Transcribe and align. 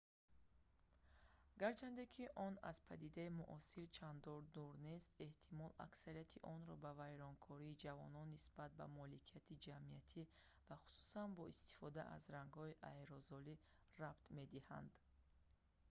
гарчанде 1.63 2.05
ки 2.13 2.23
он 2.45 2.53
аз 2.69 2.77
падидаи 2.89 3.29
муосир 3.39 3.85
чандон 3.97 4.41
дур 4.55 4.73
нест 4.89 5.09
эҳтимол 5.27 5.71
аксарият 5.85 6.31
онро 6.53 6.73
бо 6.83 6.91
вайронкории 7.01 7.79
ҷавонон 7.85 8.27
нисбат 8.35 8.71
ба 8.79 8.85
моликияти 8.99 9.61
ҷамъиятӣ 9.67 10.21
ва 10.67 10.75
хусусӣ 10.83 11.23
бо 11.37 11.43
истифода 11.53 12.01
аз 12.15 12.23
рангҳои 12.35 12.79
аэрозолӣ 12.91 13.55
рабт 14.01 14.23
медиҳанд 14.37 14.91